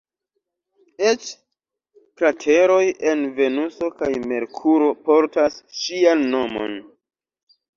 Eĉ 1.09 1.27
krateroj 2.21 2.79
en 3.11 3.21
Venuso 3.41 3.91
kaj 4.01 4.09
Merkuro 4.33 4.89
portas 5.11 5.61
ŝian 5.83 6.25
nomon. 6.33 6.79